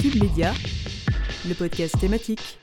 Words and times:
Cube 0.00 0.22
Média, 0.22 0.52
le 1.48 1.54
podcast 1.54 1.98
thématique. 1.98 2.58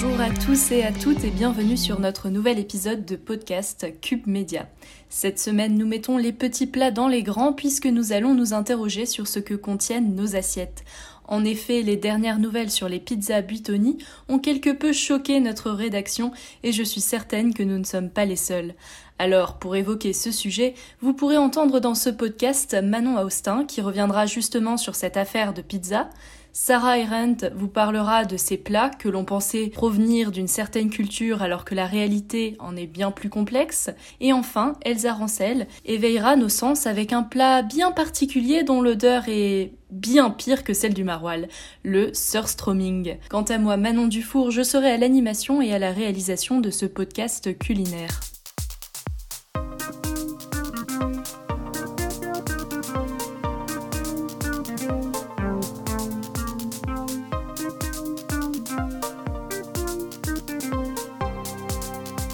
Bonjour 0.00 0.20
à 0.20 0.30
tous 0.30 0.70
et 0.70 0.84
à 0.84 0.92
toutes 0.92 1.24
et 1.24 1.30
bienvenue 1.30 1.76
sur 1.76 1.98
notre 1.98 2.28
nouvel 2.28 2.60
épisode 2.60 3.04
de 3.04 3.16
podcast 3.16 3.84
Cube 4.00 4.28
Média. 4.28 4.68
Cette 5.08 5.40
semaine, 5.40 5.76
nous 5.76 5.88
mettons 5.88 6.18
les 6.18 6.32
petits 6.32 6.68
plats 6.68 6.92
dans 6.92 7.08
les 7.08 7.24
grands 7.24 7.52
puisque 7.52 7.86
nous 7.86 8.12
allons 8.12 8.32
nous 8.32 8.54
interroger 8.54 9.06
sur 9.06 9.26
ce 9.26 9.40
que 9.40 9.54
contiennent 9.54 10.14
nos 10.14 10.36
assiettes. 10.36 10.84
En 11.24 11.44
effet, 11.44 11.82
les 11.82 11.96
dernières 11.96 12.38
nouvelles 12.38 12.70
sur 12.70 12.88
les 12.88 13.00
pizzas 13.00 13.42
Buitoni 13.42 13.98
ont 14.28 14.38
quelque 14.38 14.70
peu 14.70 14.92
choqué 14.92 15.40
notre 15.40 15.72
rédaction 15.72 16.30
et 16.62 16.70
je 16.70 16.84
suis 16.84 17.00
certaine 17.00 17.52
que 17.52 17.64
nous 17.64 17.78
ne 17.78 17.84
sommes 17.84 18.10
pas 18.10 18.24
les 18.24 18.36
seuls. 18.36 18.74
Alors, 19.18 19.58
pour 19.58 19.74
évoquer 19.74 20.12
ce 20.12 20.30
sujet, 20.30 20.74
vous 21.00 21.12
pourrez 21.12 21.38
entendre 21.38 21.80
dans 21.80 21.96
ce 21.96 22.08
podcast 22.08 22.76
Manon 22.80 23.18
Austin 23.18 23.64
qui 23.64 23.80
reviendra 23.80 24.26
justement 24.26 24.76
sur 24.76 24.94
cette 24.94 25.16
affaire 25.16 25.54
de 25.54 25.60
pizza, 25.60 26.08
Sarah 26.60 26.94
Arendt 26.94 27.50
vous 27.54 27.68
parlera 27.68 28.24
de 28.24 28.36
ces 28.36 28.56
plats 28.58 28.90
que 28.90 29.08
l'on 29.08 29.24
pensait 29.24 29.68
provenir 29.68 30.32
d'une 30.32 30.48
certaine 30.48 30.90
culture 30.90 31.40
alors 31.40 31.64
que 31.64 31.76
la 31.76 31.86
réalité 31.86 32.56
en 32.58 32.76
est 32.76 32.88
bien 32.88 33.12
plus 33.12 33.30
complexe. 33.30 33.90
Et 34.20 34.32
enfin, 34.32 34.74
Elsa 34.82 35.14
Rancel 35.14 35.68
éveillera 35.86 36.34
nos 36.34 36.48
sens 36.48 36.88
avec 36.88 37.12
un 37.12 37.22
plat 37.22 37.62
bien 37.62 37.92
particulier 37.92 38.64
dont 38.64 38.82
l'odeur 38.82 39.28
est 39.28 39.72
bien 39.90 40.30
pire 40.30 40.64
que 40.64 40.74
celle 40.74 40.94
du 40.94 41.04
maroilles, 41.04 41.48
le 41.84 42.12
surstroming. 42.12 43.18
Quant 43.30 43.44
à 43.44 43.56
moi, 43.58 43.76
Manon 43.76 44.08
Dufour, 44.08 44.50
je 44.50 44.62
serai 44.62 44.90
à 44.90 44.98
l'animation 44.98 45.62
et 45.62 45.72
à 45.72 45.78
la 45.78 45.92
réalisation 45.92 46.60
de 46.60 46.70
ce 46.70 46.86
podcast 46.86 47.56
culinaire. 47.56 48.20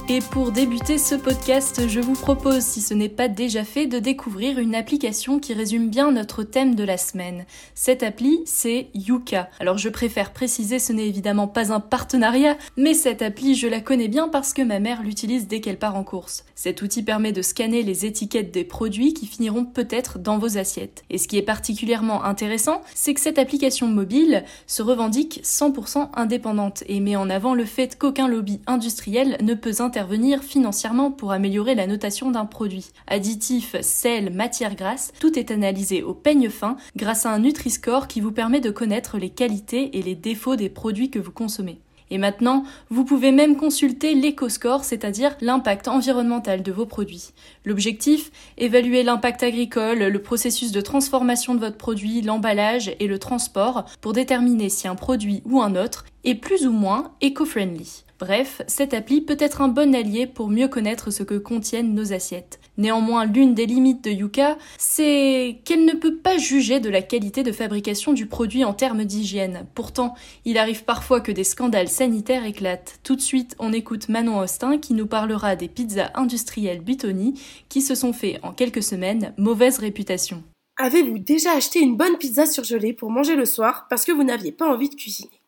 Et 0.06 0.18
pour 0.18 0.52
débuter 0.52 0.98
ce 0.98 1.14
podcast, 1.14 1.88
je 1.88 1.98
vous 1.98 2.12
propose, 2.12 2.60
si 2.60 2.82
ce 2.82 2.92
n'est 2.92 3.08
pas 3.08 3.28
déjà 3.28 3.64
fait, 3.64 3.86
de 3.86 3.98
découvrir 3.98 4.58
une 4.58 4.74
application 4.74 5.38
qui 5.38 5.54
résume 5.54 5.88
bien 5.88 6.12
notre 6.12 6.42
thème 6.42 6.74
de 6.74 6.84
la 6.84 6.98
semaine. 6.98 7.46
Cette 7.74 8.02
appli, 8.02 8.42
c'est 8.44 8.88
Yuka. 8.92 9.48
Alors 9.60 9.78
je 9.78 9.88
préfère 9.88 10.34
préciser, 10.34 10.78
ce 10.78 10.92
n'est 10.92 11.08
évidemment 11.08 11.48
pas 11.48 11.72
un 11.72 11.80
partenariat, 11.80 12.58
mais 12.76 12.92
cette 12.92 13.22
appli, 13.22 13.54
je 13.54 13.66
la 13.66 13.80
connais 13.80 14.08
bien 14.08 14.28
parce 14.28 14.52
que 14.52 14.60
ma 14.60 14.78
mère 14.78 15.02
l'utilise 15.02 15.48
dès 15.48 15.62
qu'elle 15.62 15.78
part 15.78 15.96
en 15.96 16.04
course. 16.04 16.44
Cet 16.54 16.82
outil 16.82 17.02
permet 17.02 17.32
de 17.32 17.40
scanner 17.40 17.82
les 17.82 18.04
étiquettes 18.04 18.52
des 18.52 18.64
produits 18.64 19.14
qui 19.14 19.26
finiront 19.26 19.64
peut-être 19.64 20.18
dans 20.18 20.36
vos 20.36 20.58
assiettes. 20.58 21.02
Et 21.08 21.16
ce 21.16 21.28
qui 21.28 21.38
est 21.38 21.42
particulièrement 21.42 22.24
intéressant, 22.24 22.82
c'est 22.94 23.14
que 23.14 23.20
cette 23.22 23.38
application 23.38 23.86
mobile 23.86 24.44
se 24.66 24.82
revendique 24.82 25.40
100% 25.44 26.10
indépendante 26.12 26.84
et 26.88 27.00
met 27.00 27.16
en 27.16 27.30
avant 27.30 27.54
le 27.54 27.64
fait 27.64 27.96
qu'aucun 27.96 28.28
lobby 28.28 28.60
industriel 28.66 29.38
ne 29.40 29.54
peut 29.54 29.80
intervenir 29.94 30.42
financièrement 30.42 31.12
pour 31.12 31.30
améliorer 31.30 31.76
la 31.76 31.86
notation 31.86 32.32
d'un 32.32 32.46
produit. 32.46 32.86
Additifs, 33.06 33.76
sel, 33.80 34.32
matière 34.32 34.74
grasse, 34.74 35.12
tout 35.20 35.38
est 35.38 35.52
analysé 35.52 36.02
au 36.02 36.14
peigne 36.14 36.50
fin 36.50 36.76
grâce 36.96 37.26
à 37.26 37.30
un 37.30 37.38
Nutri-Score 37.38 38.08
qui 38.08 38.20
vous 38.20 38.32
permet 38.32 38.58
de 38.58 38.70
connaître 38.70 39.18
les 39.18 39.30
qualités 39.30 39.96
et 39.96 40.02
les 40.02 40.16
défauts 40.16 40.56
des 40.56 40.68
produits 40.68 41.10
que 41.10 41.20
vous 41.20 41.30
consommez. 41.30 41.78
Et 42.10 42.18
maintenant, 42.18 42.64
vous 42.90 43.04
pouvez 43.04 43.30
même 43.30 43.56
consulter 43.56 44.16
l'éco-score, 44.16 44.82
c'est-à-dire 44.82 45.36
l'impact 45.40 45.86
environnemental 45.86 46.64
de 46.64 46.72
vos 46.72 46.86
produits. 46.86 47.28
L'objectif 47.64 48.32
Évaluer 48.58 49.04
l'impact 49.04 49.44
agricole, 49.44 50.00
le 50.00 50.22
processus 50.22 50.72
de 50.72 50.80
transformation 50.80 51.54
de 51.54 51.60
votre 51.60 51.78
produit, 51.78 52.20
l'emballage 52.20 52.96
et 52.98 53.06
le 53.06 53.20
transport 53.20 53.84
pour 54.00 54.12
déterminer 54.12 54.70
si 54.70 54.88
un 54.88 54.96
produit 54.96 55.40
ou 55.44 55.62
un 55.62 55.76
autre 55.76 56.04
est 56.24 56.34
plus 56.34 56.66
ou 56.66 56.72
moins 56.72 57.12
éco-friendly. 57.20 58.03
Bref, 58.20 58.62
cette 58.68 58.94
appli 58.94 59.20
peut 59.20 59.36
être 59.40 59.60
un 59.60 59.68
bon 59.68 59.92
allié 59.92 60.28
pour 60.28 60.48
mieux 60.48 60.68
connaître 60.68 61.10
ce 61.10 61.24
que 61.24 61.34
contiennent 61.34 61.94
nos 61.94 62.12
assiettes. 62.12 62.60
Néanmoins, 62.78 63.24
l'une 63.24 63.54
des 63.54 63.66
limites 63.66 64.04
de 64.04 64.10
Yuka, 64.10 64.56
c'est 64.78 65.58
qu'elle 65.64 65.84
ne 65.84 65.94
peut 65.94 66.16
pas 66.16 66.38
juger 66.38 66.78
de 66.78 66.90
la 66.90 67.02
qualité 67.02 67.42
de 67.42 67.50
fabrication 67.50 68.12
du 68.12 68.26
produit 68.26 68.64
en 68.64 68.72
termes 68.72 69.04
d'hygiène. 69.04 69.66
Pourtant, 69.74 70.14
il 70.44 70.58
arrive 70.58 70.84
parfois 70.84 71.20
que 71.20 71.32
des 71.32 71.42
scandales 71.42 71.88
sanitaires 71.88 72.44
éclatent. 72.44 73.00
Tout 73.02 73.16
de 73.16 73.20
suite, 73.20 73.56
on 73.58 73.72
écoute 73.72 74.08
Manon 74.08 74.38
Austin 74.38 74.78
qui 74.78 74.94
nous 74.94 75.06
parlera 75.06 75.56
des 75.56 75.68
pizzas 75.68 76.10
industrielles 76.14 76.82
Butoni 76.82 77.40
qui 77.68 77.82
se 77.82 77.96
sont 77.96 78.12
fait 78.12 78.38
en 78.44 78.52
quelques 78.52 78.82
semaines 78.82 79.34
mauvaise 79.38 79.78
réputation. 79.78 80.44
Avez-vous 80.76 81.18
déjà 81.18 81.52
acheté 81.52 81.80
une 81.80 81.96
bonne 81.96 82.18
pizza 82.18 82.46
surgelée 82.46 82.92
pour 82.92 83.10
manger 83.10 83.34
le 83.34 83.44
soir 83.44 83.86
parce 83.90 84.04
que 84.04 84.12
vous 84.12 84.24
n'aviez 84.24 84.52
pas 84.52 84.72
envie 84.72 84.88
de 84.88 84.94
cuisiner? 84.94 85.40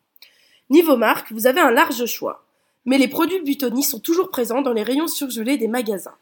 Niveau 0.68 0.96
marque, 0.96 1.30
vous 1.32 1.46
avez 1.46 1.60
un 1.60 1.70
large 1.70 2.06
choix 2.06 2.45
mais 2.86 2.98
les 2.98 3.08
produits 3.08 3.42
Butoni 3.42 3.82
sont 3.82 3.98
toujours 3.98 4.30
présents 4.30 4.62
dans 4.62 4.72
les 4.72 4.84
rayons 4.84 5.08
surgelés 5.08 5.58
des 5.58 5.68
magasins. 5.68 6.14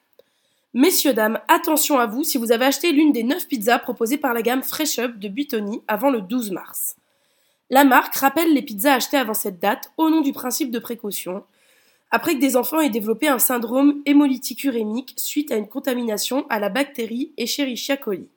Messieurs, 0.72 1.12
dames, 1.12 1.38
attention 1.46 1.98
à 2.00 2.06
vous 2.06 2.24
si 2.24 2.36
vous 2.36 2.50
avez 2.50 2.64
acheté 2.64 2.90
l'une 2.90 3.12
des 3.12 3.22
9 3.22 3.46
pizzas 3.46 3.78
proposées 3.78 4.18
par 4.18 4.34
la 4.34 4.42
gamme 4.42 4.64
Fresh 4.64 4.98
Up 4.98 5.18
de 5.18 5.28
Butoni 5.28 5.82
avant 5.86 6.10
le 6.10 6.20
12 6.20 6.50
mars. 6.50 6.96
La 7.70 7.84
marque 7.84 8.16
rappelle 8.16 8.52
les 8.52 8.62
pizzas 8.62 8.94
achetées 8.94 9.16
avant 9.16 9.34
cette 9.34 9.60
date 9.60 9.92
au 9.96 10.10
nom 10.10 10.20
du 10.20 10.32
principe 10.32 10.72
de 10.72 10.78
précaution, 10.80 11.44
après 12.10 12.34
que 12.34 12.40
des 12.40 12.56
enfants 12.56 12.80
aient 12.80 12.90
développé 12.90 13.28
un 13.28 13.38
syndrome 13.38 14.02
hémolytique 14.06 14.64
urémique 14.64 15.14
suite 15.16 15.52
à 15.52 15.56
une 15.56 15.68
contamination 15.68 16.46
à 16.48 16.58
la 16.58 16.70
bactérie 16.70 17.32
Escherichia 17.36 17.96
coli. 17.96 18.28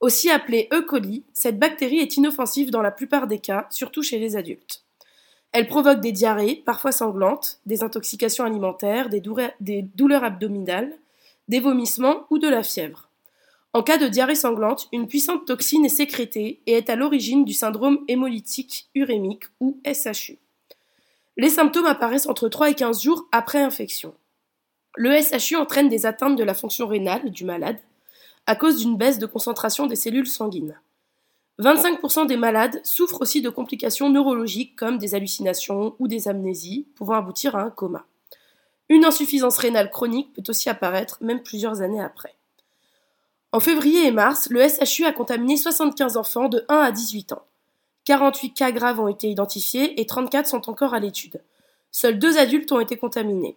Aussi 0.00 0.30
appelée 0.30 0.68
E. 0.72 0.82
coli, 0.82 1.24
cette 1.34 1.58
bactérie 1.58 1.98
est 1.98 2.16
inoffensive 2.16 2.70
dans 2.70 2.82
la 2.82 2.90
plupart 2.90 3.26
des 3.26 3.38
cas, 3.38 3.66
surtout 3.70 4.02
chez 4.02 4.18
les 4.18 4.36
adultes. 4.36 4.84
Elle 5.52 5.66
provoque 5.66 6.00
des 6.00 6.12
diarrhées, 6.12 6.62
parfois 6.64 6.92
sanglantes, 6.92 7.60
des 7.66 7.82
intoxications 7.82 8.44
alimentaires, 8.44 9.08
des, 9.08 9.20
douleurs, 9.20 10.24
abdominales, 10.24 10.96
des 11.48 11.60
vomissements 11.60 12.26
ou 12.30 12.38
de 12.38 12.48
la 12.48 12.62
fièvre. 12.62 13.08
En 13.72 13.82
cas 13.82 13.98
de 13.98 14.08
diarrhée 14.08 14.36
sanglante, 14.36 14.88
une 14.92 15.08
puissante 15.08 15.46
toxine 15.46 15.84
est 15.84 15.88
sécrétée 15.88 16.60
et 16.66 16.72
est 16.72 16.90
à 16.90 16.96
l'origine 16.96 17.44
du 17.44 17.52
syndrome 17.52 18.04
hémolytique 18.08 18.88
urémique 18.94 19.44
ou 19.60 19.80
SHU. 19.84 20.38
Les 21.36 21.50
symptômes 21.50 21.86
apparaissent 21.86 22.28
entre 22.28 22.48
3 22.48 22.70
et 22.70 22.74
15 22.74 23.02
jours 23.02 23.28
après 23.32 23.62
infection. 23.62 24.14
Le 24.96 25.20
SHU 25.20 25.56
entraîne 25.56 25.88
des 25.88 26.04
atteintes 26.04 26.36
de 26.36 26.44
la 26.44 26.54
fonction 26.54 26.86
rénale 26.86 27.30
du 27.30 27.44
malade 27.44 27.78
à 28.46 28.56
cause 28.56 28.78
d'une 28.78 28.96
baisse 28.96 29.18
de 29.18 29.26
concentration 29.26 29.86
des 29.86 29.96
cellules 29.96 30.26
sanguines. 30.26 30.80
25% 31.60 32.26
des 32.26 32.36
malades 32.36 32.80
souffrent 32.84 33.20
aussi 33.20 33.42
de 33.42 33.50
complications 33.50 34.08
neurologiques 34.08 34.76
comme 34.76 34.98
des 34.98 35.14
hallucinations 35.14 35.94
ou 35.98 36.08
des 36.08 36.26
amnésies, 36.26 36.86
pouvant 36.94 37.14
aboutir 37.14 37.54
à 37.54 37.62
un 37.62 37.70
coma. 37.70 38.06
Une 38.88 39.04
insuffisance 39.04 39.58
rénale 39.58 39.90
chronique 39.90 40.32
peut 40.32 40.42
aussi 40.48 40.68
apparaître 40.68 41.18
même 41.20 41.42
plusieurs 41.42 41.82
années 41.82 42.00
après. 42.00 42.34
En 43.52 43.60
février 43.60 44.06
et 44.06 44.10
mars, 44.10 44.48
le 44.50 44.66
SHU 44.66 45.04
a 45.04 45.12
contaminé 45.12 45.56
75 45.56 46.16
enfants 46.16 46.48
de 46.48 46.64
1 46.68 46.76
à 46.76 46.92
18 46.92 47.32
ans. 47.32 47.44
48 48.04 48.54
cas 48.54 48.72
graves 48.72 49.00
ont 49.00 49.08
été 49.08 49.28
identifiés 49.28 50.00
et 50.00 50.06
34 50.06 50.46
sont 50.46 50.70
encore 50.70 50.94
à 50.94 51.00
l'étude. 51.00 51.42
Seuls 51.92 52.18
deux 52.18 52.38
adultes 52.38 52.72
ont 52.72 52.80
été 52.80 52.96
contaminés. 52.96 53.56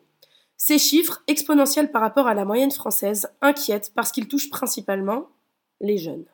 Ces 0.58 0.80
chiffres, 0.80 1.22
exponentiels 1.28 1.92
par 1.92 2.02
rapport 2.02 2.28
à 2.28 2.34
la 2.34 2.46
moyenne 2.46 2.72
française, 2.72 3.30
inquiètent 3.42 3.92
parce 3.96 4.12
qu'ils 4.12 4.28
touchent 4.28 4.50
principalement 4.50 5.28
les 5.80 5.98
jeunes. 5.98 6.26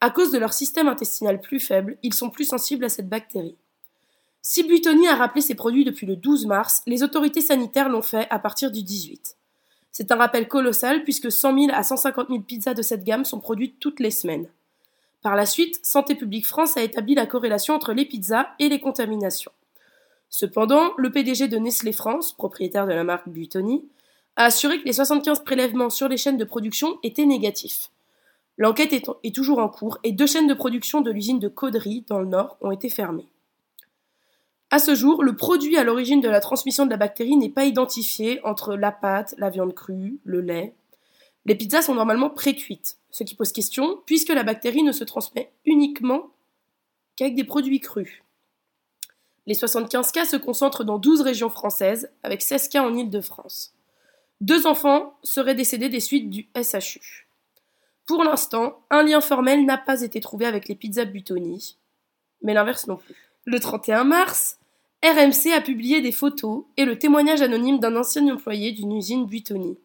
À 0.00 0.10
cause 0.10 0.32
de 0.32 0.38
leur 0.38 0.54
système 0.54 0.88
intestinal 0.88 1.40
plus 1.40 1.60
faible, 1.60 1.98
ils 2.02 2.14
sont 2.14 2.30
plus 2.30 2.46
sensibles 2.46 2.84
à 2.84 2.88
cette 2.88 3.08
bactérie. 3.08 3.56
Si 4.42 4.62
Butoni 4.62 5.06
a 5.06 5.16
rappelé 5.16 5.42
ses 5.42 5.54
produits 5.54 5.84
depuis 5.84 6.06
le 6.06 6.16
12 6.16 6.46
mars, 6.46 6.82
les 6.86 7.02
autorités 7.02 7.42
sanitaires 7.42 7.90
l'ont 7.90 8.00
fait 8.00 8.26
à 8.30 8.38
partir 8.38 8.70
du 8.70 8.82
18. 8.82 9.36
C'est 9.92 10.12
un 10.12 10.16
rappel 10.16 10.48
colossal 10.48 11.04
puisque 11.04 11.30
100 11.30 11.58
000 11.66 11.72
à 11.74 11.82
150 11.82 12.28
000 12.28 12.40
pizzas 12.40 12.72
de 12.72 12.80
cette 12.80 13.04
gamme 13.04 13.26
sont 13.26 13.40
produites 13.40 13.78
toutes 13.78 14.00
les 14.00 14.10
semaines. 14.10 14.48
Par 15.22 15.36
la 15.36 15.44
suite, 15.44 15.78
Santé 15.82 16.14
publique 16.14 16.46
France 16.46 16.78
a 16.78 16.82
établi 16.82 17.14
la 17.14 17.26
corrélation 17.26 17.74
entre 17.74 17.92
les 17.92 18.06
pizzas 18.06 18.48
et 18.58 18.70
les 18.70 18.80
contaminations. 18.80 19.52
Cependant, 20.30 20.92
le 20.96 21.10
PDG 21.10 21.48
de 21.48 21.58
Nestlé 21.58 21.92
France, 21.92 22.32
propriétaire 22.32 22.86
de 22.86 22.92
la 22.92 23.04
marque 23.04 23.28
Butoni, 23.28 23.84
a 24.36 24.44
assuré 24.44 24.80
que 24.80 24.86
les 24.86 24.94
75 24.94 25.44
prélèvements 25.44 25.90
sur 25.90 26.08
les 26.08 26.16
chaînes 26.16 26.38
de 26.38 26.44
production 26.44 26.98
étaient 27.02 27.26
négatifs. 27.26 27.90
L'enquête 28.60 28.92
est, 28.92 29.34
toujours 29.34 29.58
en 29.58 29.70
cours 29.70 29.96
et 30.04 30.12
deux 30.12 30.26
chaînes 30.26 30.46
de 30.46 30.52
production 30.52 31.00
de 31.00 31.10
l'usine 31.10 31.38
de 31.38 31.48
Caudry, 31.48 32.04
dans 32.08 32.18
le 32.18 32.26
Nord, 32.26 32.58
ont 32.60 32.70
été 32.70 32.90
fermées. 32.90 33.32
À 34.68 34.78
ce 34.78 34.94
jour, 34.94 35.24
le 35.24 35.34
produit 35.34 35.78
à 35.78 35.82
l'origine 35.82 36.20
de 36.20 36.28
la 36.28 36.40
transmission 36.40 36.84
de 36.84 36.90
la 36.90 36.98
bactérie 36.98 37.38
n'est 37.38 37.48
pas 37.48 37.64
identifié 37.64 38.38
entre 38.44 38.74
la 38.76 38.92
pâte, 38.92 39.34
la 39.38 39.48
viande 39.48 39.72
crue, 39.72 40.20
le 40.24 40.42
lait. 40.42 40.74
Les 41.46 41.54
pizzas 41.54 41.80
sont 41.80 41.94
normalement 41.94 42.28
pré-cuites, 42.28 42.98
ce 43.10 43.24
qui 43.24 43.34
pose 43.34 43.50
question 43.50 44.02
puisque 44.04 44.28
la 44.28 44.42
bactérie 44.42 44.82
ne 44.82 44.92
se 44.92 45.04
transmet 45.04 45.50
uniquement 45.64 46.28
qu'avec 47.16 47.36
des 47.36 47.44
produits 47.44 47.80
crus. 47.80 48.22
Les 49.46 49.54
75 49.54 50.12
cas 50.12 50.26
se 50.26 50.36
concentrent 50.36 50.84
dans 50.84 50.98
12 50.98 51.22
régions 51.22 51.48
françaises, 51.48 52.10
avec 52.22 52.42
16 52.42 52.68
cas 52.68 52.82
en 52.82 52.94
Île-de-France. 52.94 53.72
Deux 54.42 54.66
enfants 54.66 55.14
seraient 55.22 55.54
décédés 55.54 55.88
des 55.88 56.00
suites 56.00 56.28
du 56.28 56.50
SHU. 56.54 57.29
Pour 58.10 58.24
l'instant, 58.24 58.80
un 58.90 59.04
lien 59.04 59.20
formel 59.20 59.64
n'a 59.64 59.78
pas 59.78 60.02
été 60.02 60.18
trouvé 60.18 60.44
avec 60.44 60.66
les 60.66 60.74
pizzas 60.74 61.04
Butoni, 61.04 61.76
mais 62.42 62.54
l'inverse 62.54 62.88
non 62.88 62.96
plus. 62.96 63.14
Le 63.44 63.60
31 63.60 64.02
mars, 64.02 64.58
RMC 65.04 65.52
a 65.54 65.60
publié 65.60 66.00
des 66.00 66.10
photos 66.10 66.64
et 66.76 66.86
le 66.86 66.98
témoignage 66.98 67.40
anonyme 67.40 67.78
d'un 67.78 67.94
ancien 67.94 68.26
employé 68.28 68.72
d'une 68.72 68.96
usine 68.96 69.26
Buitoni. 69.26 69.78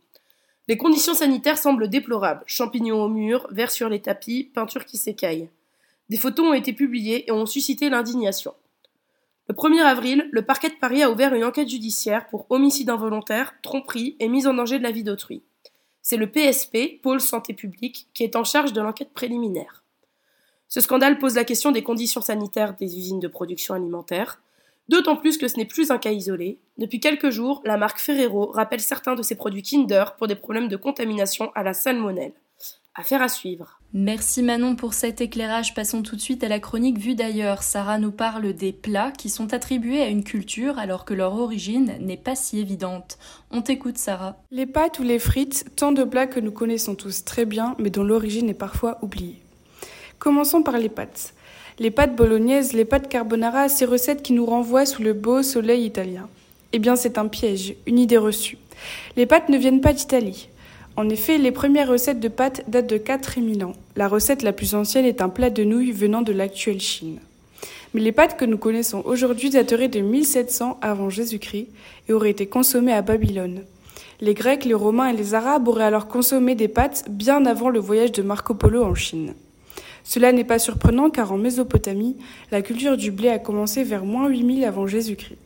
Les 0.67 0.75
conditions 0.75 1.13
sanitaires 1.13 1.59
semblent 1.59 1.87
déplorables. 1.87 2.41
Champignons 2.47 3.03
au 3.03 3.09
mur, 3.09 3.45
verre 3.51 3.69
sur 3.69 3.89
les 3.89 4.01
tapis, 4.01 4.49
peinture 4.55 4.85
qui 4.85 4.97
s'écaille. 4.97 5.47
Des 6.09 6.17
photos 6.17 6.47
ont 6.47 6.53
été 6.53 6.73
publiées 6.73 7.27
et 7.27 7.31
ont 7.31 7.45
suscité 7.45 7.91
l'indignation. 7.91 8.55
Le 9.49 9.53
1er 9.53 9.83
avril, 9.83 10.29
le 10.31 10.41
parquet 10.41 10.69
de 10.69 10.79
Paris 10.81 11.03
a 11.03 11.11
ouvert 11.11 11.35
une 11.35 11.45
enquête 11.45 11.69
judiciaire 11.69 12.27
pour 12.29 12.47
homicide 12.49 12.89
involontaire, 12.89 13.53
tromperie 13.61 14.15
et 14.19 14.29
mise 14.29 14.47
en 14.47 14.55
danger 14.55 14.79
de 14.79 14.83
la 14.83 14.91
vie 14.91 15.03
d'autrui. 15.03 15.43
C'est 16.07 16.17
le 16.17 16.29
PSP, 16.29 17.01
Pôle 17.01 17.19
Santé 17.19 17.55
publique, 17.55 18.09
qui 18.13 18.23
est 18.23 18.35
en 18.35 18.43
charge 18.43 18.73
de 18.73 18.79
l'enquête 18.79 19.11
préliminaire. 19.11 19.83
Ce 20.67 20.79
scandale 20.79 21.17
pose 21.17 21.33
la 21.33 21.43
question 21.43 21.71
des 21.71 21.81
conditions 21.81 22.21
sanitaires 22.21 22.75
des 22.75 22.95
usines 22.95 23.19
de 23.19 23.27
production 23.27 23.73
alimentaire, 23.73 24.39
d'autant 24.87 25.15
plus 25.15 25.39
que 25.39 25.47
ce 25.47 25.57
n'est 25.57 25.65
plus 25.65 25.89
un 25.89 25.97
cas 25.97 26.11
isolé. 26.11 26.59
Depuis 26.77 26.99
quelques 26.99 27.31
jours, 27.31 27.63
la 27.65 27.77
marque 27.77 27.97
Ferrero 27.97 28.51
rappelle 28.51 28.81
certains 28.81 29.15
de 29.15 29.23
ses 29.23 29.33
produits 29.33 29.63
Kinder 29.63 30.15
pour 30.15 30.27
des 30.27 30.35
problèmes 30.35 30.67
de 30.67 30.77
contamination 30.77 31.51
à 31.55 31.63
la 31.63 31.73
salmonelle. 31.73 32.33
Affaire 32.97 33.21
à 33.21 33.27
suivre. 33.27 33.81
Merci 33.91 34.41
Manon 34.41 34.77
pour 34.77 34.93
cet 34.93 35.19
éclairage. 35.19 35.73
Passons 35.73 36.01
tout 36.01 36.15
de 36.15 36.21
suite 36.21 36.45
à 36.45 36.47
la 36.47 36.61
chronique 36.61 36.97
vue 36.97 37.13
d'ailleurs. 37.13 37.61
Sarah 37.61 37.99
nous 37.99 38.13
parle 38.13 38.53
des 38.53 38.71
plats 38.71 39.11
qui 39.11 39.29
sont 39.29 39.53
attribués 39.53 40.01
à 40.01 40.07
une 40.07 40.23
culture 40.23 40.79
alors 40.79 41.03
que 41.03 41.13
leur 41.13 41.37
origine 41.37 41.97
n'est 41.99 42.15
pas 42.15 42.35
si 42.35 42.57
évidente. 42.57 43.17
On 43.51 43.61
t'écoute 43.61 43.97
Sarah. 43.97 44.37
Les 44.49 44.65
pâtes 44.65 44.99
ou 44.99 45.03
les 45.03 45.19
frites, 45.19 45.65
tant 45.75 45.91
de 45.91 46.05
plats 46.05 46.27
que 46.27 46.39
nous 46.39 46.53
connaissons 46.53 46.95
tous 46.95 47.25
très 47.25 47.43
bien 47.43 47.75
mais 47.79 47.89
dont 47.89 48.03
l'origine 48.03 48.49
est 48.49 48.53
parfois 48.53 48.97
oubliée. 49.01 49.41
Commençons 50.17 50.63
par 50.63 50.77
les 50.77 50.87
pâtes. 50.87 51.33
Les 51.79 51.91
pâtes 51.91 52.15
bolognaises, 52.15 52.71
les 52.71 52.85
pâtes 52.85 53.09
carbonara, 53.09 53.67
ces 53.67 53.83
recettes 53.83 54.23
qui 54.23 54.31
nous 54.31 54.45
renvoient 54.45 54.85
sous 54.85 55.03
le 55.03 55.11
beau 55.11 55.43
soleil 55.43 55.83
italien. 55.83 56.29
Eh 56.71 56.79
bien 56.79 56.95
c'est 56.95 57.17
un 57.17 57.27
piège, 57.27 57.75
une 57.87 57.99
idée 57.99 58.17
reçue. 58.17 58.57
Les 59.17 59.25
pâtes 59.25 59.49
ne 59.49 59.57
viennent 59.57 59.81
pas 59.81 59.91
d'Italie. 59.91 60.47
En 60.97 61.09
effet, 61.09 61.37
les 61.37 61.51
premières 61.51 61.89
recettes 61.89 62.21
de 62.21 62.29
pâtes 62.29 62.63
datent 62.69 62.89
de 62.89 62.97
4000 62.97 63.65
ans. 63.65 63.73
La 63.97 64.07
recette 64.07 64.43
la 64.43 64.53
plus 64.53 64.75
ancienne 64.75 65.03
est 65.03 65.21
un 65.21 65.27
plat 65.27 65.49
de 65.49 65.65
nouilles 65.65 65.91
venant 65.91 66.21
de 66.21 66.31
l'actuelle 66.31 66.79
Chine. 66.79 67.19
Mais 67.93 67.99
les 67.99 68.13
pâtes 68.13 68.37
que 68.37 68.45
nous 68.45 68.57
connaissons 68.57 69.01
aujourd'hui 69.05 69.49
dateraient 69.49 69.89
de 69.89 69.99
1700 69.99 70.79
avant 70.81 71.09
Jésus-Christ 71.09 71.67
et 72.07 72.13
auraient 72.13 72.29
été 72.29 72.45
consommées 72.45 72.93
à 72.93 73.01
Babylone. 73.01 73.63
Les 74.21 74.33
Grecs, 74.33 74.63
les 74.63 74.73
Romains 74.73 75.09
et 75.09 75.17
les 75.17 75.33
Arabes 75.33 75.67
auraient 75.67 75.83
alors 75.83 76.07
consommé 76.07 76.55
des 76.55 76.69
pâtes 76.69 77.03
bien 77.09 77.45
avant 77.45 77.67
le 77.67 77.79
voyage 77.79 78.13
de 78.13 78.21
Marco 78.21 78.53
Polo 78.53 78.81
en 78.81 78.95
Chine. 78.95 79.33
Cela 80.05 80.31
n'est 80.31 80.45
pas 80.45 80.59
surprenant 80.59 81.09
car 81.09 81.33
en 81.33 81.37
Mésopotamie, 81.37 82.15
la 82.51 82.61
culture 82.61 82.95
du 82.95 83.11
blé 83.11 83.27
a 83.27 83.39
commencé 83.39 83.83
vers 83.83 84.05
moins 84.05 84.29
8000 84.29 84.63
avant 84.63 84.87
Jésus-Christ. 84.87 85.39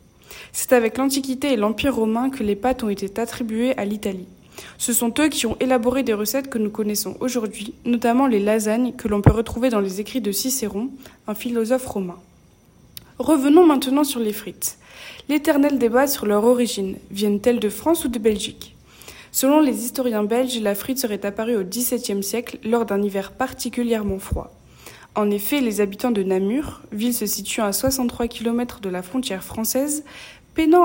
C'est 0.52 0.72
avec 0.72 0.96
l'Antiquité 0.96 1.52
et 1.52 1.56
l'Empire 1.56 1.96
romain 1.96 2.30
que 2.30 2.44
les 2.44 2.54
pâtes 2.54 2.84
ont 2.84 2.88
été 2.88 3.20
attribuées 3.20 3.76
à 3.76 3.84
l'Italie. 3.84 4.28
Ce 4.78 4.92
sont 4.92 5.12
eux 5.18 5.28
qui 5.28 5.46
ont 5.46 5.56
élaboré 5.60 6.02
des 6.02 6.14
recettes 6.14 6.50
que 6.50 6.58
nous 6.58 6.70
connaissons 6.70 7.16
aujourd'hui, 7.20 7.74
notamment 7.84 8.26
les 8.26 8.40
lasagnes 8.40 8.92
que 8.92 9.08
l'on 9.08 9.20
peut 9.20 9.32
retrouver 9.32 9.70
dans 9.70 9.80
les 9.80 10.00
écrits 10.00 10.20
de 10.20 10.32
Cicéron, 10.32 10.90
un 11.26 11.34
philosophe 11.34 11.86
romain. 11.86 12.18
Revenons 13.18 13.66
maintenant 13.66 14.04
sur 14.04 14.20
les 14.20 14.32
frites. 14.32 14.78
L'éternel 15.28 15.78
débat 15.78 16.06
sur 16.06 16.26
leur 16.26 16.44
origine, 16.44 16.96
viennent-elles 17.10 17.60
de 17.60 17.68
France 17.68 18.04
ou 18.04 18.08
de 18.08 18.18
Belgique? 18.18 18.74
Selon 19.32 19.60
les 19.60 19.84
historiens 19.84 20.24
belges, 20.24 20.60
la 20.60 20.74
frite 20.74 20.98
serait 20.98 21.24
apparue 21.24 21.56
au 21.56 21.62
XVIIe 21.62 22.22
siècle 22.22 22.58
lors 22.64 22.84
d'un 22.84 23.02
hiver 23.02 23.32
particulièrement 23.32 24.18
froid. 24.18 24.52
En 25.14 25.30
effet, 25.30 25.60
les 25.60 25.80
habitants 25.80 26.12
de 26.12 26.22
Namur, 26.22 26.82
ville 26.92 27.14
se 27.14 27.26
situant 27.26 27.64
à 27.64 27.72
63 27.72 28.28
km 28.28 28.80
de 28.80 28.88
la 28.88 29.02
frontière 29.02 29.42
française, 29.42 30.04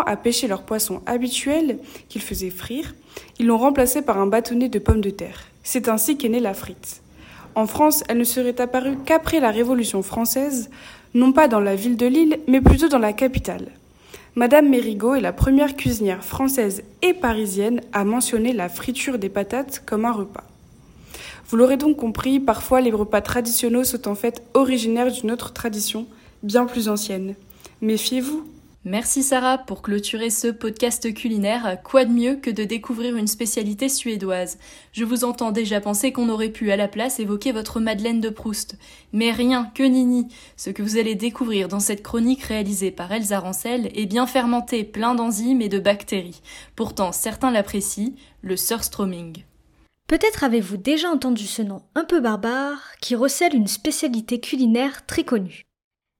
À 0.06 0.16
pêcher 0.16 0.48
leur 0.48 0.64
poisson 0.64 1.02
habituel, 1.06 1.80
qu'ils 2.08 2.22
faisaient 2.22 2.50
frire, 2.50 2.96
ils 3.40 3.46
l'ont 3.46 3.58
remplacé 3.58 4.02
par 4.02 4.20
un 4.20 4.26
bâtonnet 4.26 4.70
de 4.70 4.80
pommes 4.80 5.02
de 5.02 5.10
terre. 5.10 5.48
C'est 5.64 5.90
ainsi 5.90 6.18
qu'est 6.18 6.30
née 6.30 6.40
la 6.40 6.54
frite. 6.54 7.02
En 7.56 7.68
France, 7.68 8.02
elle 8.08 8.20
ne 8.20 8.24
serait 8.24 8.62
apparue 8.62 8.98
qu'après 9.06 9.42
la 9.42 9.52
Révolution 9.52 10.02
française, 10.02 10.70
non 11.14 11.34
pas 11.34 11.50
dans 11.50 11.60
la 11.60 11.76
ville 11.76 11.98
de 11.98 12.06
Lille, 12.06 12.40
mais 12.48 12.62
plutôt 12.62 12.88
dans 12.88 13.00
la 13.00 13.12
capitale. 13.12 13.68
Madame 14.36 14.70
Mérigot 14.70 15.16
est 15.16 15.22
la 15.22 15.34
première 15.34 15.76
cuisinière 15.76 16.24
française 16.24 16.84
et 17.02 17.14
parisienne 17.14 17.82
à 17.92 18.06
mentionner 18.06 18.54
la 18.54 18.70
friture 18.70 19.20
des 19.20 19.30
patates 19.30 19.84
comme 19.86 20.06
un 20.06 20.14
repas. 20.14 20.46
Vous 21.50 21.58
l'aurez 21.58 21.78
donc 21.78 21.98
compris, 21.98 22.40
parfois 22.40 22.80
les 22.80 22.92
repas 22.92 23.22
traditionnels 23.22 23.86
sont 23.86 24.08
en 24.08 24.16
fait 24.16 24.42
originaires 24.54 25.12
d'une 25.12 25.32
autre 25.32 25.52
tradition, 25.52 26.08
bien 26.44 26.66
plus 26.66 26.88
ancienne. 26.88 27.36
Méfiez-vous, 27.82 28.46
Merci 28.88 29.24
Sarah 29.24 29.58
pour 29.58 29.82
clôturer 29.82 30.30
ce 30.30 30.48
podcast 30.48 31.12
culinaire. 31.12 31.80
Quoi 31.84 32.06
de 32.06 32.12
mieux 32.12 32.36
que 32.36 32.52
de 32.52 32.64
découvrir 32.64 33.16
une 33.16 33.26
spécialité 33.26 33.90
suédoise? 33.90 34.60
Je 34.92 35.04
vous 35.04 35.24
entends 35.24 35.50
déjà 35.50 35.82
penser 35.82 36.12
qu'on 36.12 36.30
aurait 36.30 36.50
pu 36.50 36.70
à 36.70 36.78
la 36.78 36.88
place 36.88 37.20
évoquer 37.20 37.52
votre 37.52 37.80
Madeleine 37.80 38.22
de 38.22 38.30
Proust. 38.30 38.78
Mais 39.12 39.32
rien, 39.32 39.72
que 39.74 39.82
nini 39.82 40.28
Ce 40.56 40.70
que 40.70 40.84
vous 40.84 40.98
allez 40.98 41.16
découvrir 41.16 41.68
dans 41.68 41.80
cette 41.80 42.04
chronique 42.04 42.44
réalisée 42.44 42.92
par 42.92 43.12
Elsa 43.12 43.40
Rancel 43.40 43.90
est 43.96 44.06
bien 44.06 44.28
fermenté, 44.28 44.84
plein 44.84 45.16
d'enzymes 45.16 45.64
et 45.64 45.70
de 45.70 45.80
bactéries. 45.80 46.44
Pourtant, 46.76 47.12
certains 47.12 47.50
l'apprécient, 47.50 48.14
le 48.44 48.56
surstroming. 48.56 49.46
Peut-être 50.08 50.44
avez-vous 50.44 50.78
déjà 50.78 51.10
entendu 51.10 51.48
ce 51.48 51.64
nom 51.64 51.82
un 51.96 52.04
peu 52.04 52.20
barbare 52.20 52.92
qui 53.02 53.16
recèle 53.16 53.56
une 53.56 53.66
spécialité 53.66 54.40
culinaire 54.40 55.08
très 55.08 55.24
connue. 55.24 55.64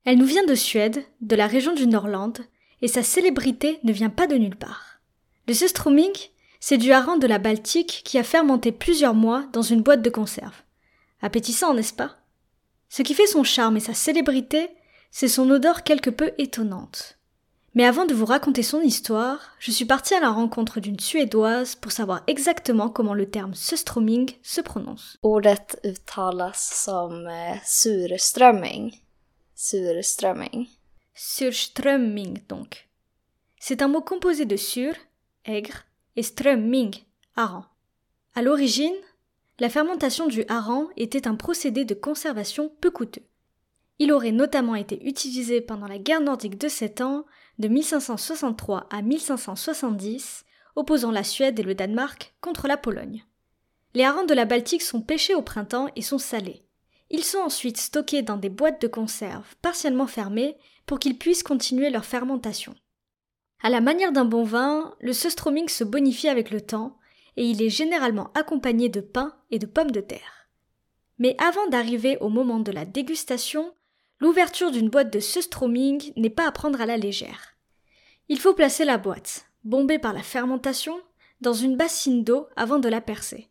Elle 0.04 0.18
nous 0.18 0.26
vient 0.26 0.46
de 0.46 0.56
Suède, 0.56 1.04
de 1.22 1.36
la 1.36 1.46
région 1.46 1.74
du 1.76 1.86
Norland, 1.86 2.34
et 2.82 2.88
sa 2.88 3.04
célébrité 3.04 3.80
ne 3.84 3.94
vient 3.94 4.10
pas 4.10 4.28
de 4.28 4.36
nulle 4.36 4.56
part. 4.56 5.00
Le 5.48 5.54
Sustroming, 5.54 6.14
c'est 6.60 6.78
du 6.78 6.92
hareng 6.92 7.20
de 7.20 7.28
la 7.28 7.40
Baltique 7.40 8.02
qui 8.04 8.18
a 8.18 8.24
fermenté 8.24 8.72
plusieurs 8.72 9.14
mois 9.14 9.46
dans 9.54 9.62
une 9.62 9.82
boîte 9.82 10.02
de 10.02 10.10
conserve. 10.10 10.64
Appétissant, 11.22 11.74
n'est-ce 11.74 11.94
pas? 11.94 12.18
Ce 12.90 13.02
qui 13.02 13.14
fait 13.14 13.28
son 13.28 13.44
charme 13.44 13.78
et 13.78 13.82
sa 13.82 13.94
célébrité, 13.94 14.70
c'est 15.12 15.28
son 15.28 15.50
odeur 15.50 15.84
quelque 15.84 16.10
peu 16.10 16.32
étonnante. 16.38 17.18
Mais 17.76 17.86
avant 17.86 18.06
de 18.06 18.14
vous 18.14 18.26
raconter 18.26 18.64
son 18.64 18.82
histoire, 18.82 19.52
je 19.60 19.70
suis 19.70 19.84
partie 19.84 20.14
à 20.14 20.22
la 20.22 20.30
rencontre 20.30 20.80
d'une 20.80 21.00
Suédoise 21.00 21.76
pour 21.76 21.92
savoir 21.92 22.24
exactement 22.26 22.90
comment 22.90 23.14
le 23.14 23.30
terme 23.30 23.54
surströmming 23.54 24.32
se 24.44 24.62
prononce. 24.62 25.18
Ordet 25.24 25.68
uttalas 25.84 26.54
som 26.54 27.28
eh, 27.28 27.60
surströmming. 27.66 28.94
Surströmming. 29.56 30.68
Surströmming 31.18 32.40
donc. 32.50 32.90
C'est 33.58 33.82
un 33.82 33.88
mot 33.88 34.02
composé 34.02 34.44
de 34.44 34.58
sur, 34.58 34.94
aigre, 35.46 35.86
et 36.18 36.24
strömming, 36.24 36.94
hareng. 37.38 37.64
À 38.36 38.42
l'origine, 38.42 38.94
la 39.60 39.70
fermentation 39.70 40.28
du 40.28 40.44
hareng 40.50 40.90
était 40.98 41.26
un 41.26 41.36
procédé 41.36 41.86
de 41.86 41.94
conservation 41.94 42.70
peu 42.82 42.92
coûteux. 42.92 43.24
Il 43.98 44.12
aurait 44.12 44.34
notamment 44.34 44.76
été 44.76 45.02
utilisé 45.08 45.62
pendant 45.62 45.88
la 45.88 46.00
guerre 46.00 46.20
nordique 46.20 46.58
de 46.58 46.68
sept 46.68 47.00
ans, 47.00 47.26
de 47.60 47.70
1563 47.70 48.88
à 48.92 49.02
1570, 49.02 50.44
opposant 50.76 51.12
la 51.12 51.24
Suède 51.24 51.58
et 51.58 51.64
le 51.64 51.76
Danemark 51.76 52.36
contre 52.42 52.68
la 52.68 52.76
Pologne. 52.76 53.24
Les 53.94 54.04
harengs 54.04 54.28
de 54.28 54.34
la 54.34 54.44
Baltique 54.44 54.82
sont 54.82 55.02
pêchés 55.02 55.34
au 55.34 55.42
printemps 55.42 55.88
et 55.96 56.02
sont 56.02 56.18
salés. 56.18 56.65
Ils 57.16 57.24
sont 57.24 57.38
ensuite 57.38 57.78
stockés 57.78 58.24
dans 58.24 58.36
des 58.36 58.50
boîtes 58.50 58.82
de 58.82 58.90
conserve 58.90 59.56
partiellement 59.62 60.06
fermées 60.06 60.58
pour 60.86 61.00
qu'ils 61.00 61.18
puissent 61.18 61.44
continuer 61.44 61.90
leur 61.90 62.04
fermentation. 62.04 62.76
À 63.64 63.70
la 63.70 63.80
manière 63.80 64.12
d'un 64.12 64.26
bon 64.26 64.44
vin, 64.44 64.94
le 65.00 65.14
surströmming 65.14 65.70
se 65.70 65.86
bonifie 65.86 66.28
avec 66.28 66.52
le 66.52 66.60
temps 66.60 66.98
et 67.38 67.46
il 67.46 67.62
est 67.62 67.70
généralement 67.70 68.32
accompagné 68.34 68.90
de 68.90 69.00
pain 69.00 69.34
et 69.50 69.60
de 69.60 69.66
pommes 69.66 69.92
de 69.92 70.02
terre. 70.02 70.50
Mais 71.18 71.38
avant 71.40 71.66
d'arriver 71.68 72.18
au 72.20 72.28
moment 72.28 72.60
de 72.60 72.74
la 72.74 72.84
dégustation, 72.84 73.74
l'ouverture 74.20 74.72
d'une 74.72 74.90
boîte 74.90 75.14
de 75.14 75.22
surströmming 75.22 76.12
n'est 76.18 76.30
pas 76.30 76.46
à 76.46 76.52
prendre 76.52 76.82
à 76.82 76.86
la 76.86 76.98
légère. 76.98 77.56
Il 78.28 78.40
faut 78.40 78.54
placer 78.54 78.84
la 78.84 78.98
boîte, 78.98 79.46
bombée 79.64 80.00
par 80.00 80.12
la 80.12 80.22
fermentation, 80.22 81.00
dans 81.40 81.54
une 81.54 81.78
bassine 81.78 82.26
d'eau 82.26 82.48
avant 82.58 82.80
de 82.80 82.90
la 82.90 83.00
percer. 83.00 83.48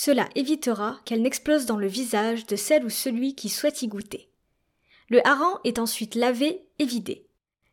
Cela 0.00 0.28
évitera 0.36 1.00
qu'elle 1.04 1.22
n'explose 1.22 1.66
dans 1.66 1.76
le 1.76 1.88
visage 1.88 2.46
de 2.46 2.54
celle 2.54 2.84
ou 2.84 2.88
celui 2.88 3.34
qui 3.34 3.48
souhaite 3.48 3.82
y 3.82 3.88
goûter. 3.88 4.28
Le 5.08 5.26
hareng 5.26 5.58
est 5.64 5.80
ensuite 5.80 6.14
lavé 6.14 6.62
et 6.78 6.84
vidé. 6.84 7.26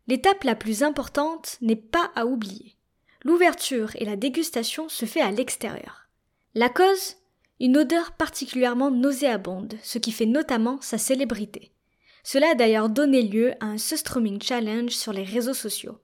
L'étape 0.07 0.43
la 0.43 0.55
plus 0.55 0.81
importante 0.81 1.59
n'est 1.61 1.75
pas 1.75 2.09
à 2.15 2.25
oublier. 2.25 2.77
L'ouverture 3.23 3.91
et 3.97 4.05
la 4.05 4.15
dégustation 4.15 4.89
se 4.89 5.05
fait 5.05 5.21
à 5.21 5.29
l'extérieur. 5.29 6.09
La 6.55 6.67
cause? 6.67 7.17
Une 7.59 7.77
odeur 7.77 8.13
particulièrement 8.13 8.89
nauséabonde, 8.89 9.75
ce 9.83 9.99
qui 9.99 10.11
fait 10.11 10.25
notamment 10.25 10.81
sa 10.81 10.97
célébrité. 10.97 11.73
Cela 12.23 12.49
a 12.49 12.55
d'ailleurs 12.55 12.89
donné 12.89 13.21
lieu 13.21 13.53
à 13.59 13.67
un 13.67 13.77
Sustroming 13.77 14.41
Challenge 14.41 14.89
sur 14.89 15.13
les 15.13 15.25
réseaux 15.25 15.53
sociaux. 15.53 15.99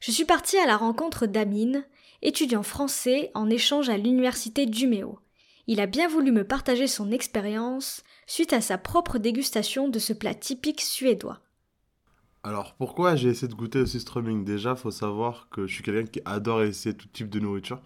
Je 0.00 0.10
suis 0.10 0.24
partie 0.24 0.58
à 0.58 0.66
la 0.66 0.76
rencontre 0.76 1.26
d'Amine, 1.26 1.86
étudiant 2.22 2.64
français 2.64 3.30
en 3.34 3.48
échange 3.48 3.88
à 3.88 3.96
l'université 3.96 4.66
d'Umeå. 4.66 5.20
Il 5.66 5.80
a 5.80 5.86
bien 5.86 6.08
voulu 6.08 6.30
me 6.30 6.44
partager 6.44 6.86
son 6.86 7.10
expérience 7.10 8.02
suite 8.26 8.52
à 8.52 8.60
sa 8.60 8.76
propre 8.76 9.18
dégustation 9.18 9.88
de 9.88 9.98
ce 9.98 10.12
plat 10.12 10.34
typique 10.34 10.82
suédois. 10.82 11.40
Alors 12.42 12.74
pourquoi 12.74 13.16
j'ai 13.16 13.30
essayé 13.30 13.48
de 13.48 13.54
goûter 13.54 13.80
au 13.80 13.86
strumming 13.86 14.44
Déjà, 14.44 14.76
faut 14.76 14.90
savoir 14.90 15.48
que 15.50 15.66
je 15.66 15.72
suis 15.72 15.82
quelqu'un 15.82 16.06
qui 16.10 16.20
adore 16.26 16.62
essayer 16.62 16.94
tout 16.94 17.08
type 17.10 17.30
de 17.30 17.40
nourriture. 17.40 17.80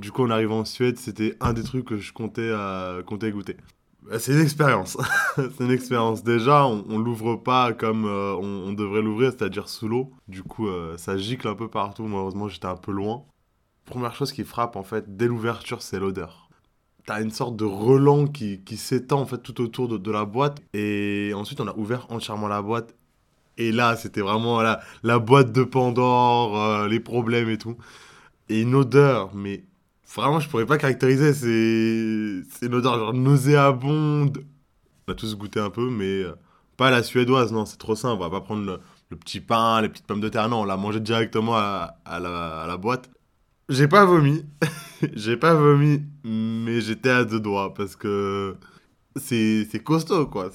Du 0.00 0.10
coup, 0.10 0.24
en 0.24 0.30
arrivant 0.30 0.60
en 0.60 0.64
Suède, 0.64 0.98
c'était 0.98 1.36
un 1.40 1.52
des 1.52 1.62
trucs 1.62 1.84
que 1.84 1.98
je 1.98 2.12
comptais, 2.12 2.50
à, 2.50 2.98
comptais 3.06 3.30
goûter. 3.30 3.56
Bah, 4.02 4.18
c'est 4.18 4.32
une 4.32 4.40
expérience. 4.40 4.96
c'est 5.36 5.60
une 5.60 5.70
expérience. 5.70 6.24
Déjà, 6.24 6.66
on, 6.66 6.98
l'ouvre 6.98 7.36
pas 7.36 7.72
comme 7.72 8.06
euh, 8.06 8.34
on, 8.34 8.72
devrait 8.72 9.02
l'ouvrir, 9.02 9.30
c'est-à-dire 9.30 9.68
sous 9.68 9.88
l'eau. 9.88 10.10
Du 10.26 10.42
coup, 10.42 10.68
euh, 10.68 10.96
ça 10.96 11.16
gicle 11.16 11.46
un 11.46 11.54
peu 11.54 11.68
partout. 11.68 12.04
Malheureusement, 12.04 12.48
j'étais 12.48 12.66
un 12.66 12.76
peu 12.76 12.92
loin. 12.92 13.24
Première 13.84 14.14
chose 14.14 14.32
qui 14.32 14.42
frappe, 14.42 14.74
en 14.74 14.82
fait, 14.82 15.16
dès 15.16 15.26
l'ouverture, 15.26 15.82
c'est 15.82 16.00
l'odeur. 16.00 16.39
Une 17.10 17.30
sorte 17.30 17.56
de 17.56 17.64
relent 17.64 18.26
qui, 18.26 18.60
s'étend 18.76 19.20
en 19.20 19.26
fait 19.26 19.38
tout 19.38 19.60
autour 19.60 19.88
de, 19.98 20.10
la 20.10 20.24
boîte. 20.24 20.60
Et 20.74 21.32
ensuite, 21.34 21.60
on 21.60 21.68
a 21.68 21.76
ouvert 21.76 22.06
entièrement 22.10 22.48
la 22.48 22.62
boîte. 22.62 22.94
Et 23.58 23.72
là, 23.72 23.96
c'était 23.96 24.20
vraiment 24.20 24.62
la, 24.62 24.80
la 25.02 25.18
boîte 25.18 25.52
de 25.52 25.64
Pandore, 25.64 26.58
euh, 26.58 26.88
les 26.88 27.00
problèmes 27.00 27.50
et 27.50 27.58
tout. 27.58 27.76
Et 28.48 28.62
une 28.62 28.74
odeur, 28.74 29.34
mais 29.34 29.64
Vraiment, 30.14 30.40
je 30.40 30.48
pourrais 30.48 30.66
pas 30.66 30.76
caractériser. 30.76 31.32
C'est 31.34 32.66
une 32.66 32.74
odeur 32.74 32.98
genre 32.98 33.14
nauséabonde. 33.14 34.44
On 35.06 35.12
a 35.12 35.14
tous 35.14 35.36
goûté 35.36 35.60
un 35.60 35.70
peu, 35.70 35.88
mais 35.88 36.24
euh, 36.24 36.34
pas 36.76 36.90
la 36.90 37.02
suédoise, 37.02 37.52
non, 37.52 37.64
c'est 37.64 37.76
trop 37.76 37.94
simple. 37.94 38.16
On 38.16 38.28
va 38.28 38.30
pas 38.30 38.40
prendre 38.40 38.80
le, 39.10 39.16
petit 39.16 39.40
pain, 39.40 39.80
les 39.80 39.88
petites 39.88 40.06
pommes 40.06 40.20
de 40.20 40.28
terre, 40.28 40.48
non, 40.48 40.62
on 40.62 40.64
l'a 40.64 40.76
mangé 40.76 41.00
directement 41.00 41.56
à 41.56 41.96
la 42.06 42.76
boîte. 42.76 43.08
J'ai 43.70 43.88
pas 43.88 44.04
vomi. 44.04 44.44
J'ai 45.14 45.38
pas 45.38 45.54
vomi, 45.54 46.02
mais 46.24 46.82
j'étais 46.82 47.08
à 47.08 47.24
deux 47.24 47.40
doigts 47.40 47.72
parce 47.72 47.96
que 47.96 48.56
c'est 49.16 49.82
costaud, 49.82 50.26
quoi. 50.26 50.50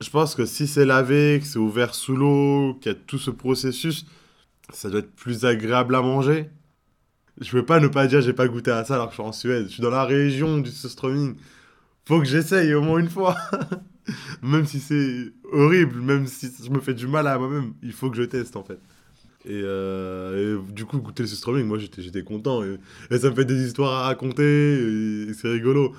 Je 0.00 0.08
pense 0.08 0.34
que 0.34 0.46
si 0.46 0.66
c'est 0.66 0.86
lavé, 0.86 1.40
que 1.42 1.46
c'est 1.46 1.58
ouvert 1.58 1.94
sous 1.94 2.16
l'eau, 2.16 2.78
qu'il 2.80 2.90
y 2.90 2.94
a 2.94 2.98
tout 2.98 3.18
ce 3.18 3.30
processus, 3.30 4.06
ça 4.72 4.88
doit 4.88 5.00
être 5.00 5.14
plus 5.14 5.44
agréable 5.44 5.94
à 5.94 6.00
manger 6.00 6.50
je 7.40 7.50
peux 7.50 7.64
pas 7.64 7.80
ne 7.80 7.88
pas 7.88 8.06
dire 8.06 8.20
j'ai 8.20 8.32
pas 8.32 8.48
goûté 8.48 8.70
à 8.70 8.84
ça 8.84 8.94
alors 8.94 9.06
que 9.06 9.12
je 9.12 9.16
suis 9.16 9.28
en 9.28 9.32
Suède. 9.32 9.66
Je 9.66 9.74
suis 9.74 9.82
dans 9.82 9.90
la 9.90 10.04
région 10.04 10.58
du 10.58 10.70
streaming. 10.70 11.36
Faut 12.04 12.18
que 12.18 12.26
j'essaye 12.26 12.74
au 12.74 12.82
moins 12.82 12.98
une 12.98 13.10
fois. 13.10 13.36
même 14.42 14.66
si 14.66 14.80
c'est 14.80 15.32
horrible, 15.52 16.00
même 16.00 16.26
si 16.26 16.50
je 16.62 16.70
me 16.70 16.80
fais 16.80 16.94
du 16.94 17.06
mal 17.06 17.26
à 17.26 17.38
moi-même, 17.38 17.74
il 17.82 17.92
faut 17.92 18.10
que 18.10 18.16
je 18.16 18.24
teste 18.24 18.56
en 18.56 18.64
fait. 18.64 18.78
Et, 19.44 19.60
euh, 19.62 20.60
du 20.70 20.84
coup, 20.84 20.98
goûter 20.98 21.22
le 21.24 21.28
streaming, 21.28 21.66
moi 21.66 21.78
j'étais 21.78 22.22
content. 22.22 22.62
Et, 22.62 22.78
ça 23.18 23.30
me 23.30 23.34
fait 23.34 23.44
des 23.44 23.66
histoires 23.66 23.92
à 23.92 24.02
raconter, 24.04 24.42
et, 24.42 25.34
c'est 25.34 25.48
rigolo. 25.48 25.94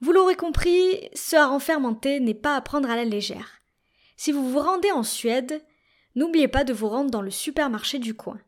Vous 0.00 0.12
l'aurez 0.12 0.36
compris, 0.36 1.08
ce 1.14 1.36
hareng 1.36 1.60
fermenté 1.60 2.20
n'est 2.20 2.34
pas 2.34 2.56
à 2.56 2.60
prendre 2.60 2.90
à 2.90 2.96
la 2.96 3.04
légère. 3.04 3.60
Si 4.16 4.32
vous 4.32 4.48
vous 4.50 4.58
rendez 4.58 4.90
en 4.92 5.02
Suède, 5.02 5.62
n'oubliez 6.14 6.48
pas 6.48 6.64
de 6.64 6.72
vous 6.72 6.88
rendre 6.88 7.10
dans 7.10 7.22
le 7.22 7.30
supermarché 7.30 7.98
du 7.98 8.14
coin. 8.14 8.38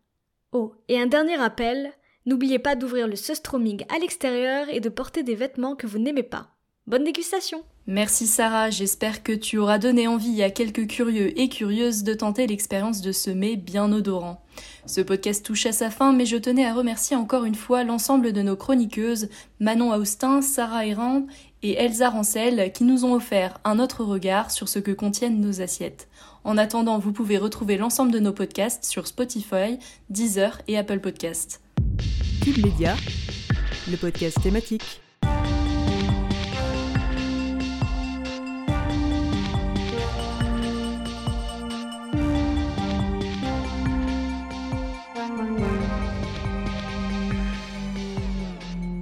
Oh, 0.52 0.74
et 0.88 1.00
un 1.00 1.06
dernier 1.06 1.36
rappel, 1.36 1.92
N'oubliez 2.26 2.58
pas 2.58 2.74
d'ouvrir 2.74 3.06
le 3.06 3.14
sustroming 3.14 3.84
à 3.88 4.00
l'extérieur 4.00 4.68
et 4.68 4.80
de 4.80 4.88
porter 4.88 5.22
des 5.22 5.36
vêtements 5.36 5.76
que 5.76 5.86
vous 5.86 6.00
n'aimez 6.00 6.24
pas. 6.24 6.48
Bonne 6.88 7.04
dégustation 7.04 7.64
Merci 7.88 8.26
Sarah, 8.26 8.68
j'espère 8.70 9.22
que 9.22 9.32
tu 9.32 9.58
auras 9.58 9.78
donné 9.78 10.08
envie 10.08 10.42
à 10.42 10.50
quelques 10.50 10.88
curieux 10.88 11.38
et 11.38 11.48
curieuses 11.48 12.02
de 12.02 12.14
tenter 12.14 12.48
l'expérience 12.48 13.00
de 13.00 13.12
ce 13.12 13.30
mets 13.30 13.54
bien 13.54 13.92
odorant. 13.92 14.42
Ce 14.86 15.00
podcast 15.00 15.46
touche 15.46 15.66
à 15.66 15.72
sa 15.72 15.90
fin, 15.90 16.12
mais 16.12 16.26
je 16.26 16.36
tenais 16.36 16.66
à 16.66 16.74
remercier 16.74 17.14
encore 17.14 17.44
une 17.44 17.54
fois 17.54 17.84
l'ensemble 17.84 18.32
de 18.32 18.42
nos 18.42 18.56
chroniqueuses, 18.56 19.28
Manon 19.60 19.92
Austin, 19.92 20.42
Sarah 20.42 20.84
Errand 20.84 21.26
et 21.62 21.74
Elsa 21.74 22.10
Rancel, 22.10 22.72
qui 22.72 22.82
nous 22.82 23.04
ont 23.04 23.14
offert 23.14 23.60
un 23.64 23.78
autre 23.78 24.02
regard 24.02 24.50
sur 24.50 24.68
ce 24.68 24.80
que 24.80 24.90
contiennent 24.90 25.40
nos 25.40 25.60
assiettes. 25.60 26.08
En 26.42 26.58
attendant, 26.58 26.98
vous 26.98 27.12
pouvez 27.12 27.38
retrouver 27.38 27.76
l'ensemble 27.76 28.10
de 28.10 28.18
nos 28.18 28.32
podcasts 28.32 28.84
sur 28.84 29.06
Spotify, 29.06 29.78
Deezer 30.10 30.60
et 30.66 30.76
Apple 30.76 30.98
Podcasts. 30.98 31.60
Cube 32.42 32.66
le 33.88 33.96
podcast 33.96 34.42
thématique. 34.42 35.00